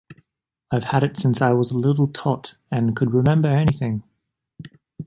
I've 0.71 0.85
had 0.85 1.03
it 1.03 1.15
since 1.15 1.43
I 1.43 1.51
was 1.53 1.69
a 1.69 1.77
little 1.77 2.07
tot 2.07 2.55
and 2.71 2.95
could 2.95 3.13
remember 3.13 3.49
anything. 3.49 4.01